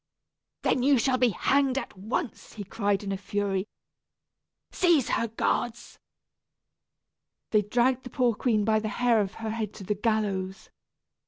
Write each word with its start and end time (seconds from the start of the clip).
"Then 0.63 0.81
you 0.81 0.97
shall 0.97 1.19
be 1.19 1.29
hanged 1.29 1.77
at 1.77 1.95
once," 1.95 2.53
he 2.53 2.63
cried 2.63 3.03
in 3.03 3.11
a 3.11 3.17
fury. 3.17 3.67
"Seize 4.71 5.09
her, 5.09 5.27
guards." 5.27 5.99
They 7.51 7.61
dragged 7.61 8.01
the 8.03 8.09
poor 8.09 8.33
queen 8.33 8.65
by 8.65 8.79
the 8.79 8.89
hair 8.89 9.21
of 9.21 9.35
her 9.35 9.51
head 9.51 9.75
to 9.75 9.83
the 9.83 9.93
gallows. 9.93 10.71